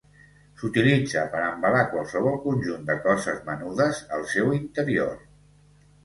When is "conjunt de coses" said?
2.45-3.43